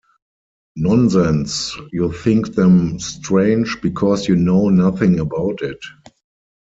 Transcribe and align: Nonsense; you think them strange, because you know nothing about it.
Nonsense; 0.77 1.77
you 1.91 2.11
think 2.11 2.55
them 2.55 2.99
strange, 2.99 3.79
because 3.83 4.27
you 4.27 4.35
know 4.35 4.67
nothing 4.69 5.19
about 5.19 5.61
it. 5.61 5.77